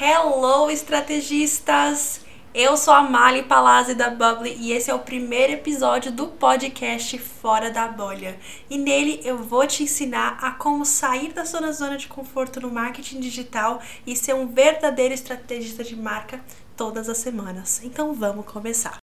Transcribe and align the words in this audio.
Hello, 0.00 0.70
estrategistas! 0.70 2.20
Eu 2.54 2.76
sou 2.76 2.94
a 2.94 3.02
Mali 3.02 3.42
Palazzi 3.42 3.96
da 3.96 4.08
Bubble 4.08 4.56
e 4.56 4.70
esse 4.70 4.88
é 4.88 4.94
o 4.94 5.00
primeiro 5.00 5.54
episódio 5.54 6.12
do 6.12 6.28
podcast 6.28 7.18
Fora 7.18 7.68
da 7.68 7.88
Bolha. 7.88 8.38
E 8.70 8.78
nele 8.78 9.20
eu 9.24 9.38
vou 9.38 9.66
te 9.66 9.82
ensinar 9.82 10.38
a 10.40 10.52
como 10.52 10.84
sair 10.84 11.32
da 11.32 11.44
sua 11.44 11.72
zona 11.72 11.96
de 11.96 12.06
conforto 12.06 12.60
no 12.60 12.70
marketing 12.70 13.18
digital 13.18 13.82
e 14.06 14.14
ser 14.14 14.36
um 14.36 14.46
verdadeiro 14.46 15.12
estrategista 15.12 15.82
de 15.82 15.96
marca 15.96 16.40
todas 16.76 17.08
as 17.08 17.18
semanas. 17.18 17.80
Então 17.82 18.14
vamos 18.14 18.46
começar. 18.46 18.98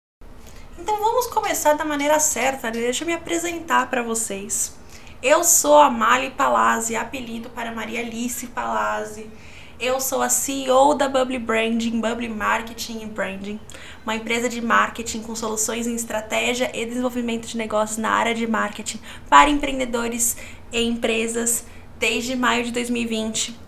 Então 0.80 0.98
vamos 0.98 1.28
começar 1.28 1.74
da 1.74 1.84
maneira 1.84 2.22
certa, 2.22 2.68
né? 2.68 2.80
deixa 2.80 3.04
eu 3.04 3.08
me 3.08 3.14
apresentar 3.14 3.90
para 3.90 4.02
vocês. 4.02 4.74
Eu 5.22 5.44
sou 5.44 5.78
a 5.78 5.90
Mali 5.90 6.32
Palazzi, 6.32 6.96
apelido 6.96 7.50
para 7.50 7.74
Maria 7.74 8.00
Alice 8.00 8.48
Palazzi. 8.48 9.30
Eu 9.78 10.00
sou 10.00 10.22
a 10.22 10.30
CEO 10.30 10.96
da 10.96 11.10
Bubble 11.10 11.38
Branding, 11.38 12.00
Bubble 12.00 12.30
Marketing 12.30 13.02
e 13.02 13.06
Branding, 13.06 13.60
uma 14.04 14.16
empresa 14.16 14.48
de 14.48 14.62
marketing 14.62 15.22
com 15.22 15.36
soluções 15.36 15.86
em 15.86 15.94
estratégia 15.94 16.72
e 16.74 16.86
desenvolvimento 16.86 17.46
de 17.46 17.58
negócios 17.58 17.98
na 17.98 18.10
área 18.10 18.34
de 18.34 18.48
marketing 18.48 19.00
para 19.30 19.50
empreendedores 19.50 20.38
e 20.72 20.82
empresas 20.82 21.66
desde 22.00 22.38
maio 22.38 22.64
de 22.64 22.72
2020 22.72 23.66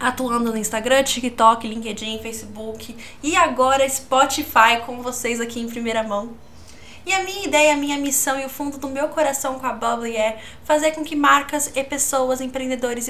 atuando 0.00 0.50
no 0.50 0.58
Instagram, 0.58 1.02
TikTok, 1.02 1.66
LinkedIn, 1.66 2.18
Facebook 2.22 2.96
e 3.22 3.36
agora 3.36 3.86
Spotify 3.88 4.80
com 4.84 5.02
vocês 5.02 5.40
aqui 5.40 5.60
em 5.60 5.68
primeira 5.68 6.02
mão. 6.02 6.34
E 7.06 7.12
a 7.12 7.22
minha 7.22 7.44
ideia, 7.44 7.72
a 7.72 7.76
minha 7.76 7.96
missão 7.98 8.36
e 8.36 8.44
o 8.44 8.48
fundo 8.48 8.78
do 8.78 8.88
meu 8.88 9.06
coração 9.06 9.60
com 9.60 9.66
a 9.66 9.72
Bubble 9.72 10.16
é 10.16 10.42
fazer 10.64 10.90
com 10.90 11.04
que 11.04 11.14
marcas 11.14 11.70
e 11.72 11.84
pessoas, 11.84 12.40
empreendedores 12.40 13.08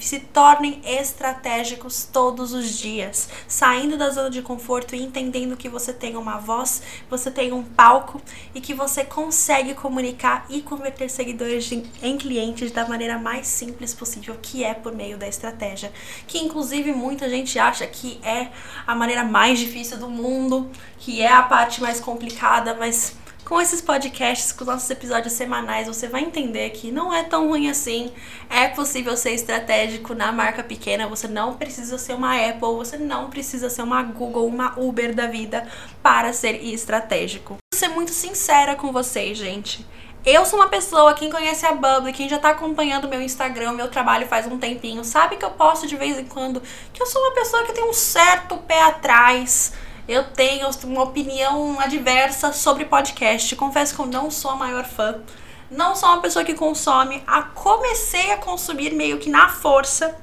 se 0.00 0.18
tornem 0.18 0.80
estratégicos 0.84 2.08
todos 2.12 2.52
os 2.52 2.76
dias, 2.76 3.28
saindo 3.46 3.96
da 3.96 4.10
zona 4.10 4.30
de 4.30 4.42
conforto 4.42 4.96
e 4.96 5.00
entendendo 5.00 5.56
que 5.56 5.68
você 5.68 5.92
tem 5.92 6.16
uma 6.16 6.38
voz, 6.38 6.82
você 7.08 7.30
tem 7.30 7.52
um 7.52 7.62
palco 7.62 8.20
e 8.52 8.60
que 8.60 8.74
você 8.74 9.04
consegue 9.04 9.74
comunicar 9.74 10.44
e 10.50 10.60
converter 10.60 11.08
seguidores 11.08 11.70
em 11.70 12.18
clientes 12.18 12.72
da 12.72 12.84
maneira 12.88 13.16
mais 13.16 13.46
simples 13.46 13.94
possível, 13.94 14.36
que 14.42 14.64
é 14.64 14.74
por 14.74 14.92
meio 14.92 15.16
da 15.16 15.28
estratégia, 15.28 15.92
que 16.26 16.38
inclusive 16.38 16.90
muita 16.90 17.30
gente 17.30 17.60
acha 17.60 17.86
que 17.86 18.18
é 18.24 18.48
a 18.84 18.92
maneira 18.96 19.22
mais 19.22 19.60
difícil 19.60 19.98
do 19.98 20.10
mundo, 20.10 20.68
que 20.98 21.22
é 21.22 21.30
a 21.30 21.44
parte 21.44 21.80
mais 21.80 22.00
complicada, 22.00 22.74
mas 22.74 23.14
com 23.46 23.60
esses 23.60 23.80
podcasts, 23.80 24.50
com 24.50 24.64
os 24.64 24.66
nossos 24.66 24.90
episódios 24.90 25.32
semanais, 25.32 25.86
você 25.86 26.08
vai 26.08 26.22
entender 26.22 26.70
que 26.70 26.90
não 26.90 27.14
é 27.14 27.22
tão 27.22 27.46
ruim 27.46 27.70
assim. 27.70 28.12
É 28.50 28.66
possível 28.66 29.16
ser 29.16 29.30
estratégico 29.30 30.14
na 30.14 30.32
marca 30.32 30.64
pequena. 30.64 31.06
Você 31.06 31.28
não 31.28 31.54
precisa 31.54 31.96
ser 31.96 32.14
uma 32.14 32.34
Apple, 32.34 32.74
você 32.74 32.98
não 32.98 33.30
precisa 33.30 33.70
ser 33.70 33.82
uma 33.82 34.02
Google, 34.02 34.48
uma 34.48 34.74
Uber 34.76 35.14
da 35.14 35.28
vida 35.28 35.66
para 36.02 36.32
ser 36.32 36.56
estratégico. 36.56 37.54
Vou 37.72 37.78
ser 37.78 37.88
muito 37.88 38.10
sincera 38.10 38.74
com 38.74 38.90
vocês, 38.90 39.38
gente. 39.38 39.86
Eu 40.24 40.44
sou 40.44 40.58
uma 40.58 40.68
pessoa, 40.68 41.14
quem 41.14 41.30
conhece 41.30 41.64
a 41.64 41.72
Bubble, 41.72 42.12
quem 42.12 42.28
já 42.28 42.40
tá 42.40 42.50
acompanhando 42.50 43.06
meu 43.06 43.22
Instagram, 43.22 43.74
meu 43.74 43.86
trabalho 43.86 44.26
faz 44.26 44.44
um 44.48 44.58
tempinho, 44.58 45.04
sabe 45.04 45.36
que 45.36 45.44
eu 45.44 45.52
posto 45.52 45.86
de 45.86 45.94
vez 45.94 46.18
em 46.18 46.24
quando 46.24 46.60
que 46.92 47.00
eu 47.00 47.06
sou 47.06 47.22
uma 47.22 47.32
pessoa 47.32 47.62
que 47.62 47.72
tem 47.72 47.88
um 47.88 47.92
certo 47.92 48.56
pé 48.56 48.82
atrás 48.82 49.72
eu 50.08 50.24
tenho 50.24 50.68
uma 50.84 51.02
opinião 51.02 51.80
adversa 51.80 52.52
sobre 52.52 52.84
podcast. 52.84 53.54
Confesso 53.56 53.94
que 53.94 54.00
eu 54.00 54.06
não 54.06 54.30
sou 54.30 54.52
a 54.52 54.56
maior 54.56 54.84
fã. 54.84 55.20
Não 55.68 55.96
sou 55.96 56.08
uma 56.08 56.20
pessoa 56.20 56.44
que 56.44 56.54
consome. 56.54 57.22
A 57.26 57.42
comecei 57.42 58.30
a 58.32 58.36
consumir 58.36 58.92
meio 58.92 59.18
que 59.18 59.28
na 59.28 59.48
força. 59.48 60.16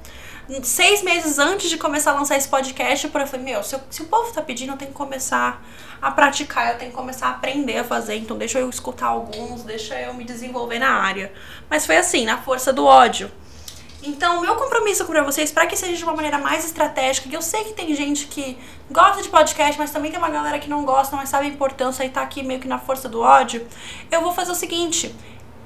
Seis 0.62 1.02
meses 1.02 1.38
antes 1.38 1.68
de 1.68 1.76
começar 1.76 2.12
a 2.12 2.14
lançar 2.14 2.36
esse 2.36 2.48
podcast, 2.48 3.06
eu 3.06 3.10
falei, 3.10 3.44
meu, 3.44 3.62
se, 3.62 3.74
eu, 3.74 3.80
se 3.90 4.02
o 4.02 4.06
povo 4.06 4.30
tá 4.32 4.42
pedindo, 4.42 4.72
eu 4.72 4.76
tenho 4.76 4.90
que 4.90 4.96
começar 4.96 5.62
a 6.00 6.10
praticar, 6.10 6.72
eu 6.72 6.78
tenho 6.78 6.90
que 6.90 6.96
começar 6.96 7.28
a 7.28 7.30
aprender 7.30 7.78
a 7.78 7.84
fazer. 7.84 8.16
Então 8.16 8.36
deixa 8.36 8.58
eu 8.58 8.68
escutar 8.68 9.06
alguns, 9.06 9.62
deixa 9.62 9.98
eu 10.00 10.14
me 10.14 10.24
desenvolver 10.24 10.78
na 10.78 10.90
área. 10.90 11.32
Mas 11.68 11.84
foi 11.84 11.96
assim, 11.96 12.24
na 12.24 12.38
força 12.38 12.72
do 12.72 12.84
ódio. 12.84 13.30
Então, 14.06 14.38
o 14.38 14.40
meu 14.42 14.54
compromisso 14.56 15.06
com 15.06 15.24
vocês, 15.24 15.50
para 15.50 15.66
que 15.66 15.76
seja 15.76 15.96
de 15.96 16.04
uma 16.04 16.12
maneira 16.14 16.36
mais 16.36 16.64
estratégica, 16.64 17.28
que 17.28 17.34
eu 17.34 17.40
sei 17.40 17.64
que 17.64 17.72
tem 17.72 17.94
gente 17.94 18.26
que 18.26 18.58
gosta 18.90 19.22
de 19.22 19.28
podcast, 19.30 19.78
mas 19.78 19.90
também 19.90 20.10
tem 20.10 20.18
uma 20.18 20.28
galera 20.28 20.58
que 20.58 20.68
não 20.68 20.84
gosta, 20.84 21.16
mas 21.16 21.30
sabe 21.30 21.46
a 21.46 21.48
importância 21.48 22.04
e 22.04 22.10
tá 22.10 22.20
aqui 22.20 22.42
meio 22.42 22.60
que 22.60 22.68
na 22.68 22.78
força 22.78 23.08
do 23.08 23.20
ódio, 23.22 23.66
eu 24.10 24.20
vou 24.20 24.32
fazer 24.32 24.52
o 24.52 24.54
seguinte: 24.54 25.14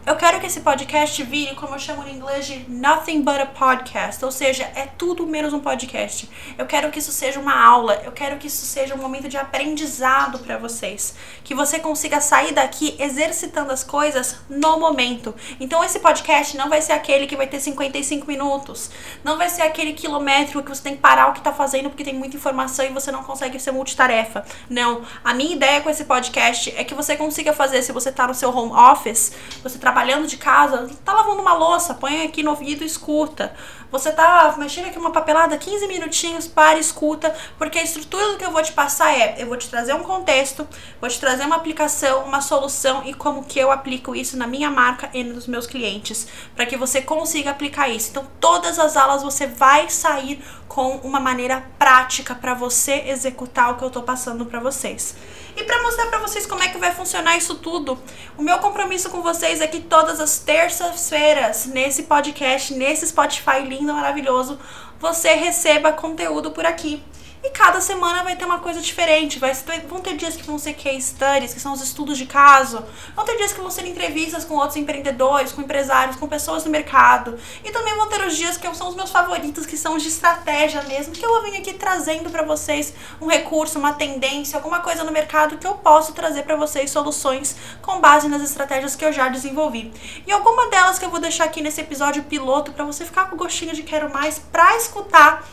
eu 0.08 0.16
quero 0.16 0.40
que 0.40 0.46
esse 0.46 0.60
podcast 0.60 1.22
vire, 1.22 1.54
como 1.54 1.74
eu 1.74 1.78
chamo 1.78 2.02
em 2.08 2.14
inglês, 2.14 2.46
de 2.46 2.64
nothing 2.66 3.20
but 3.20 3.38
a 3.40 3.44
podcast. 3.44 4.24
Ou 4.24 4.32
seja, 4.32 4.62
é 4.74 4.86
tudo 4.96 5.26
menos 5.26 5.52
um 5.52 5.60
podcast. 5.60 6.26
Eu 6.56 6.64
quero 6.64 6.90
que 6.90 6.98
isso 6.98 7.12
seja 7.12 7.38
uma 7.38 7.54
aula. 7.54 8.00
Eu 8.02 8.10
quero 8.10 8.38
que 8.38 8.46
isso 8.46 8.64
seja 8.64 8.94
um 8.94 8.98
momento 8.98 9.28
de 9.28 9.36
aprendizado 9.36 10.38
para 10.38 10.56
vocês. 10.56 11.14
Que 11.44 11.54
você 11.54 11.78
consiga 11.78 12.22
sair 12.22 12.54
daqui 12.54 12.96
exercitando 12.98 13.70
as 13.70 13.84
coisas 13.84 14.36
no 14.48 14.80
momento. 14.80 15.34
Então, 15.60 15.84
esse 15.84 16.00
podcast 16.00 16.56
não 16.56 16.70
vai 16.70 16.80
ser 16.80 16.92
aquele 16.92 17.26
que 17.26 17.36
vai 17.36 17.46
ter 17.46 17.60
55 17.60 18.26
minutos. 18.26 18.90
Não 19.22 19.36
vai 19.36 19.50
ser 19.50 19.60
aquele 19.60 19.92
quilométrico 19.92 20.62
que 20.62 20.70
você 20.74 20.82
tem 20.82 20.96
que 20.96 21.02
parar 21.02 21.28
o 21.28 21.34
que 21.34 21.42
tá 21.42 21.52
fazendo 21.52 21.90
porque 21.90 22.02
tem 22.02 22.14
muita 22.14 22.34
informação 22.34 22.82
e 22.82 22.88
você 22.88 23.12
não 23.12 23.22
consegue 23.22 23.60
ser 23.60 23.72
multitarefa. 23.72 24.42
Não. 24.70 25.02
A 25.22 25.34
minha 25.34 25.54
ideia 25.54 25.82
com 25.82 25.90
esse 25.90 26.06
podcast 26.06 26.72
é 26.78 26.82
que 26.82 26.94
você 26.94 27.14
consiga 27.14 27.52
fazer, 27.52 27.82
se 27.82 27.92
você 27.92 28.10
tá 28.10 28.26
no 28.26 28.34
seu 28.34 28.48
home 28.56 28.72
office, 28.72 29.32
você 29.62 29.78
trabalha 29.78 29.97
trabalhando 29.98 30.28
de 30.28 30.36
casa, 30.36 30.88
tá 31.04 31.12
lavando 31.12 31.42
uma 31.42 31.54
louça, 31.54 31.92
põe 31.92 32.22
aqui 32.22 32.40
no 32.40 32.50
ouvido 32.50 32.84
e 32.84 32.86
escuta. 32.86 33.52
Você 33.90 34.12
tá 34.12 34.54
mexendo 34.56 34.86
aqui 34.86 34.98
uma 34.98 35.10
papelada, 35.10 35.58
15 35.58 35.88
minutinhos, 35.88 36.46
para, 36.46 36.78
escuta, 36.78 37.34
porque 37.56 37.78
a 37.80 37.82
estrutura 37.82 38.30
do 38.30 38.36
que 38.36 38.44
eu 38.44 38.52
vou 38.52 38.62
te 38.62 38.70
passar 38.70 39.12
é, 39.12 39.34
eu 39.38 39.48
vou 39.48 39.56
te 39.56 39.68
trazer 39.68 39.94
um 39.94 40.04
contexto, 40.04 40.68
vou 41.00 41.10
te 41.10 41.18
trazer 41.18 41.44
uma 41.46 41.56
aplicação, 41.56 42.22
uma 42.24 42.40
solução 42.40 43.02
e 43.04 43.12
como 43.12 43.42
que 43.44 43.58
eu 43.58 43.72
aplico 43.72 44.14
isso 44.14 44.36
na 44.36 44.46
minha 44.46 44.70
marca 44.70 45.10
e 45.12 45.24
nos 45.24 45.48
meus 45.48 45.66
clientes, 45.66 46.28
para 46.54 46.66
que 46.66 46.76
você 46.76 47.00
consiga 47.00 47.50
aplicar 47.50 47.88
isso. 47.88 48.10
Então, 48.10 48.26
todas 48.38 48.78
as 48.78 48.96
aulas 48.96 49.22
você 49.22 49.48
vai 49.48 49.90
sair 49.90 50.44
com 50.68 50.98
uma 50.98 51.18
maneira 51.18 51.64
prática 51.76 52.36
para 52.36 52.54
você 52.54 53.04
executar 53.06 53.72
o 53.72 53.76
que 53.76 53.82
eu 53.82 53.90
tô 53.90 54.02
passando 54.02 54.46
para 54.46 54.60
vocês. 54.60 55.16
E 55.56 55.64
para 55.64 55.82
mostrar 55.82 56.06
para 56.06 56.18
vocês 56.18 56.46
como 56.46 56.62
é 56.62 56.68
que 56.68 56.78
vai 56.78 56.94
funcionar 56.94 57.36
isso 57.36 57.56
tudo, 57.56 57.98
o 58.36 58.42
meu 58.42 58.58
compromisso 58.58 59.10
com 59.10 59.22
vocês 59.22 59.60
é 59.60 59.66
que 59.66 59.80
todas 59.80 60.20
as 60.20 60.38
terças-feiras, 60.38 61.66
nesse 61.66 62.04
podcast, 62.04 62.74
nesse 62.74 63.06
Spotify 63.06 63.60
lindo, 63.66 63.92
maravilhoso, 63.92 64.58
você 65.00 65.34
receba 65.34 65.92
conteúdo 65.92 66.50
por 66.50 66.64
aqui. 66.66 67.02
E 67.42 67.50
cada 67.50 67.80
semana 67.80 68.24
vai 68.24 68.34
ter 68.34 68.44
uma 68.44 68.58
coisa 68.58 68.80
diferente. 68.80 69.38
Vai 69.38 69.54
vão 69.88 70.00
ter 70.00 70.16
dias 70.16 70.34
que 70.34 70.42
vão 70.42 70.58
ser 70.58 70.74
case 70.74 71.02
studies, 71.02 71.54
que 71.54 71.60
são 71.60 71.72
os 71.72 71.80
estudos 71.80 72.18
de 72.18 72.26
caso. 72.26 72.84
Vão 73.14 73.24
ter 73.24 73.36
dias 73.36 73.52
que 73.52 73.60
vão 73.60 73.70
ser 73.70 73.86
entrevistas 73.86 74.44
com 74.44 74.54
outros 74.54 74.76
empreendedores, 74.76 75.52
com 75.52 75.62
empresários, 75.62 76.16
com 76.16 76.26
pessoas 76.26 76.64
do 76.64 76.70
mercado. 76.70 77.38
E 77.64 77.70
também 77.70 77.94
vão 77.96 78.08
ter 78.08 78.24
os 78.26 78.36
dias 78.36 78.56
que 78.56 78.74
são 78.74 78.88
os 78.88 78.96
meus 78.96 79.10
favoritos, 79.10 79.66
que 79.66 79.76
são 79.76 79.96
de 79.96 80.08
estratégia 80.08 80.82
mesmo, 80.82 81.12
que 81.12 81.24
eu 81.24 81.30
vou 81.30 81.42
vir 81.42 81.56
aqui 81.56 81.74
trazendo 81.74 82.28
para 82.30 82.42
vocês 82.42 82.92
um 83.20 83.26
recurso, 83.26 83.78
uma 83.78 83.92
tendência, 83.92 84.56
alguma 84.56 84.80
coisa 84.80 85.04
no 85.04 85.12
mercado 85.12 85.58
que 85.58 85.66
eu 85.66 85.74
posso 85.74 86.12
trazer 86.12 86.42
para 86.42 86.56
vocês 86.56 86.90
soluções 86.90 87.56
com 87.80 88.00
base 88.00 88.28
nas 88.28 88.42
estratégias 88.42 88.96
que 88.96 89.04
eu 89.04 89.12
já 89.12 89.28
desenvolvi. 89.28 89.92
E 90.26 90.32
alguma 90.32 90.68
delas 90.68 90.98
que 90.98 91.04
eu 91.04 91.10
vou 91.10 91.20
deixar 91.20 91.44
aqui 91.44 91.62
nesse 91.62 91.80
episódio 91.80 92.24
piloto 92.24 92.72
para 92.72 92.84
você 92.84 93.04
ficar 93.04 93.30
com 93.30 93.36
gostinho 93.36 93.74
de 93.74 93.82
quero 93.82 94.12
mais 94.12 94.38
para 94.38 94.76
escutar 94.76 95.46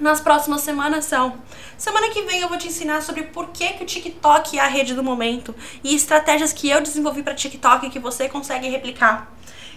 nas 0.00 0.20
próximas 0.20 0.62
semanas 0.62 1.04
são. 1.04 1.34
Semana 1.76 2.08
que 2.10 2.22
vem 2.22 2.40
eu 2.40 2.48
vou 2.48 2.58
te 2.58 2.68
ensinar 2.68 3.02
sobre 3.02 3.24
por 3.24 3.48
que, 3.48 3.68
que 3.74 3.84
o 3.84 3.86
TikTok 3.86 4.58
é 4.58 4.60
a 4.60 4.66
rede 4.66 4.94
do 4.94 5.02
momento 5.02 5.54
e 5.84 5.94
estratégias 5.94 6.52
que 6.52 6.68
eu 6.68 6.80
desenvolvi 6.80 7.22
para 7.22 7.34
TikTok 7.34 7.90
que 7.90 7.98
você 7.98 8.28
consegue 8.28 8.68
replicar. 8.68 9.32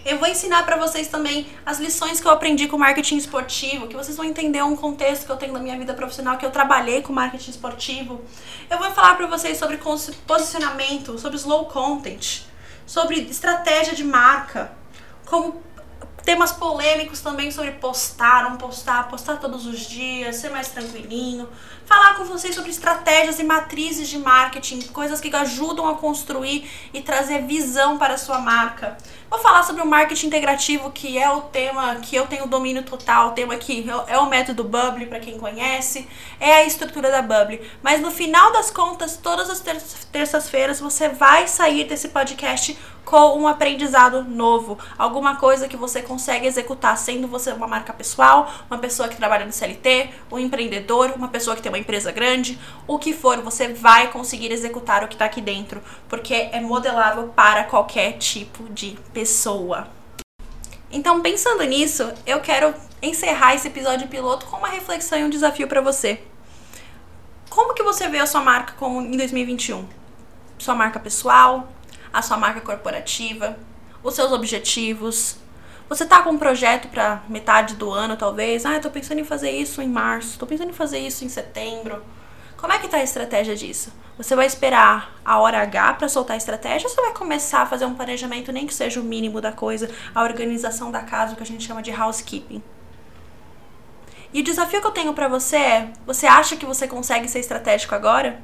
Eu 0.05 0.19
vou 0.19 0.27
ensinar 0.27 0.65
para 0.65 0.75
vocês 0.75 1.07
também 1.07 1.47
as 1.65 1.79
lições 1.79 2.19
que 2.19 2.27
eu 2.27 2.31
aprendi 2.31 2.67
com 2.67 2.77
marketing 2.77 3.15
esportivo, 3.15 3.87
que 3.87 3.95
vocês 3.95 4.17
vão 4.17 4.25
entender 4.25 4.61
um 4.61 4.75
contexto 4.75 5.25
que 5.25 5.31
eu 5.31 5.37
tenho 5.37 5.53
na 5.53 5.59
minha 5.59 5.77
vida 5.77 5.93
profissional, 5.93 6.37
que 6.37 6.45
eu 6.45 6.51
trabalhei 6.51 7.01
com 7.01 7.13
marketing 7.13 7.51
esportivo. 7.51 8.21
Eu 8.69 8.77
vou 8.77 8.91
falar 8.91 9.15
para 9.15 9.27
vocês 9.27 9.57
sobre 9.57 9.79
posicionamento, 10.27 11.17
sobre 11.17 11.37
slow 11.37 11.65
content, 11.67 12.41
sobre 12.85 13.21
estratégia 13.21 13.95
de 13.95 14.03
marca, 14.03 14.73
como 15.25 15.63
temas 16.23 16.51
polêmicos 16.51 17.21
também 17.21 17.51
sobre 17.51 17.71
postar, 17.71 18.49
não 18.49 18.57
postar, 18.57 19.07
postar 19.09 19.37
todos 19.37 19.65
os 19.65 19.81
dias, 19.81 20.37
ser 20.37 20.49
mais 20.49 20.69
tranquilinho. 20.69 21.49
Falar 21.85 22.15
com 22.15 22.23
vocês 22.23 22.55
sobre 22.55 22.71
estratégias 22.71 23.39
e 23.39 23.43
matrizes 23.43 24.07
de 24.07 24.17
marketing, 24.17 24.81
coisas 24.83 25.19
que 25.19 25.35
ajudam 25.35 25.87
a 25.87 25.95
construir 25.95 26.69
e 26.93 27.01
trazer 27.01 27.45
visão 27.45 27.97
para 27.97 28.13
a 28.13 28.17
sua 28.17 28.39
marca. 28.39 28.97
Vou 29.29 29.37
falar 29.39 29.63
sobre 29.63 29.81
o 29.81 29.85
marketing 29.85 30.27
integrativo, 30.27 30.91
que 30.91 31.17
é 31.17 31.29
o 31.29 31.41
tema 31.41 31.95
que 31.95 32.15
eu 32.15 32.25
tenho 32.25 32.47
domínio 32.47 32.83
total, 32.83 33.29
o 33.29 33.31
tema 33.31 33.57
que 33.57 33.85
é 34.07 34.17
o 34.17 34.29
método 34.29 34.63
Bubble, 34.63 35.07
para 35.07 35.19
quem 35.19 35.37
conhece, 35.37 36.07
é 36.39 36.53
a 36.53 36.63
estrutura 36.63 37.11
da 37.11 37.21
Bubble. 37.21 37.59
Mas 37.81 37.99
no 37.99 38.11
final 38.11 38.53
das 38.53 38.71
contas, 38.71 39.17
todas 39.17 39.49
as 39.49 39.59
terças-feiras 40.11 40.79
você 40.79 41.09
vai 41.09 41.47
sair 41.47 41.83
desse 41.83 42.09
podcast 42.09 42.77
com 43.05 43.37
um 43.37 43.47
aprendizado 43.47 44.23
novo, 44.23 44.77
alguma 44.97 45.35
coisa 45.35 45.67
que 45.67 45.77
você 45.77 46.01
consegue 46.01 46.47
executar, 46.47 46.97
sendo 46.97 47.27
você 47.27 47.51
uma 47.51 47.67
marca 47.67 47.93
pessoal, 47.93 48.51
uma 48.69 48.79
pessoa 48.79 49.09
que 49.09 49.17
trabalha 49.17 49.45
no 49.45 49.51
CLT, 49.51 50.09
um 50.31 50.39
empreendedor, 50.39 51.13
uma 51.15 51.27
pessoa 51.27 51.55
que 51.55 51.61
tem 51.61 51.71
uma 51.71 51.77
empresa 51.77 52.11
grande, 52.11 52.57
o 52.87 52.97
que 52.97 53.13
for, 53.13 53.41
você 53.41 53.67
vai 53.67 54.09
conseguir 54.11 54.51
executar 54.51 55.03
o 55.03 55.07
que 55.07 55.15
está 55.15 55.25
aqui 55.25 55.41
dentro, 55.41 55.81
porque 56.07 56.33
é 56.33 56.59
modelável 56.59 57.27
para 57.29 57.65
qualquer 57.65 58.13
tipo 58.13 58.63
de 58.69 58.97
pessoa. 59.13 59.87
Então, 60.91 61.21
pensando 61.21 61.63
nisso, 61.63 62.11
eu 62.25 62.39
quero 62.39 62.73
encerrar 63.01 63.55
esse 63.55 63.67
episódio 63.67 64.07
piloto 64.07 64.45
com 64.45 64.57
uma 64.57 64.69
reflexão 64.69 65.17
e 65.17 65.23
um 65.23 65.29
desafio 65.29 65.67
para 65.67 65.81
você. 65.81 66.21
Como 67.49 67.73
que 67.73 67.83
você 67.83 68.07
vê 68.07 68.19
a 68.19 68.25
sua 68.25 68.41
marca 68.41 68.73
em 68.85 69.17
2021? 69.17 69.87
Sua 70.57 70.75
marca 70.75 70.99
pessoal, 70.99 71.72
a 72.13 72.21
sua 72.21 72.37
marca 72.37 72.61
corporativa, 72.61 73.57
os 74.03 74.13
seus 74.13 74.31
objetivos. 74.31 75.37
Você 75.89 76.05
tá 76.05 76.21
com 76.21 76.29
um 76.29 76.37
projeto 76.37 76.87
para 76.87 77.23
metade 77.27 77.75
do 77.75 77.91
ano, 77.91 78.15
talvez? 78.15 78.65
Ah, 78.65 78.75
eu 78.75 78.81
tô 78.81 78.91
pensando 78.91 79.19
em 79.19 79.25
fazer 79.25 79.51
isso 79.51 79.81
em 79.81 79.89
março, 79.89 80.37
tô 80.37 80.45
pensando 80.45 80.69
em 80.69 80.73
fazer 80.73 80.99
isso 80.99 81.25
em 81.25 81.29
setembro. 81.29 82.03
Como 82.55 82.71
é 82.71 82.79
que 82.79 82.87
tá 82.87 82.97
a 82.97 83.03
estratégia 83.03 83.55
disso? 83.55 83.91
Você 84.17 84.35
vai 84.35 84.45
esperar 84.45 85.19
a 85.25 85.39
hora 85.39 85.61
H 85.63 85.95
para 85.95 86.07
soltar 86.07 86.35
a 86.35 86.37
estratégia 86.37 86.87
ou 86.87 86.93
você 86.93 87.01
vai 87.01 87.13
começar 87.13 87.63
a 87.63 87.65
fazer 87.65 87.85
um 87.85 87.95
planejamento, 87.95 88.51
nem 88.51 88.67
que 88.67 88.73
seja 88.73 89.01
o 89.01 89.03
mínimo 89.03 89.41
da 89.41 89.51
coisa, 89.51 89.89
a 90.13 90.21
organização 90.21 90.91
da 90.91 91.01
casa, 91.01 91.33
o 91.33 91.35
que 91.35 91.43
a 91.43 91.45
gente 91.45 91.65
chama 91.65 91.81
de 91.81 91.91
housekeeping? 91.91 92.63
E 94.31 94.39
o 94.39 94.43
desafio 94.43 94.81
que 94.81 94.87
eu 94.87 94.91
tenho 94.91 95.13
para 95.13 95.27
você 95.27 95.57
é: 95.57 95.93
você 96.05 96.25
acha 96.25 96.55
que 96.55 96.65
você 96.65 96.87
consegue 96.87 97.27
ser 97.27 97.39
estratégico 97.39 97.93
agora? 97.95 98.39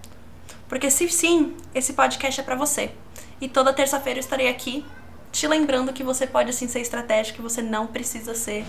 Porque 0.68 0.92
se 0.92 1.10
sim, 1.10 1.56
esse 1.74 1.94
podcast 1.94 2.42
é 2.42 2.44
para 2.44 2.56
você. 2.56 2.92
E 3.42 3.48
toda 3.48 3.74
terça-feira 3.74 4.20
eu 4.20 4.22
estarei 4.22 4.48
aqui 4.48 4.86
te 5.32 5.48
lembrando 5.48 5.94
que 5.94 6.04
você 6.04 6.26
pode 6.26 6.54
sim 6.54 6.68
ser 6.68 6.82
estratégico, 6.82 7.40
e 7.40 7.44
você 7.44 7.62
não 7.62 7.88
precisa 7.88 8.34
ser 8.34 8.66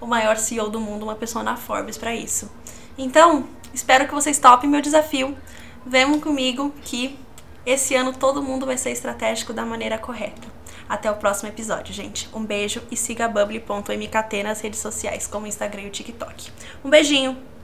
o 0.00 0.06
maior 0.06 0.36
CEO 0.36 0.70
do 0.70 0.80
mundo, 0.80 1.02
uma 1.02 1.14
pessoa 1.14 1.42
na 1.42 1.56
Forbes 1.56 1.98
para 1.98 2.14
isso. 2.14 2.50
Então, 2.96 3.48
espero 3.74 4.06
que 4.06 4.14
vocês 4.14 4.38
topem 4.38 4.68
meu 4.68 4.80
desafio. 4.80 5.36
Vemo 5.84 6.20
comigo 6.20 6.72
que 6.82 7.18
esse 7.64 7.94
ano 7.94 8.12
todo 8.12 8.42
mundo 8.42 8.66
vai 8.66 8.78
ser 8.78 8.90
estratégico 8.90 9.52
da 9.52 9.64
maneira 9.64 9.98
correta. 9.98 10.48
Até 10.88 11.10
o 11.10 11.16
próximo 11.16 11.50
episódio, 11.50 11.92
gente. 11.92 12.28
Um 12.32 12.44
beijo 12.44 12.82
e 12.90 12.96
siga 12.96 13.28
bubble.mkt 13.28 14.42
nas 14.42 14.60
redes 14.60 14.80
sociais, 14.80 15.26
como 15.26 15.46
Instagram 15.46 15.82
e 15.82 15.86
o 15.88 15.90
TikTok. 15.90 16.50
Um 16.82 16.88
beijinho! 16.88 17.57